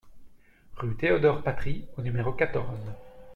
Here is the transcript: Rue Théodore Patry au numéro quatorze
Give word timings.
Rue 0.77 0.97
Théodore 0.97 1.43
Patry 1.43 1.85
au 1.95 2.01
numéro 2.01 2.33
quatorze 2.33 2.89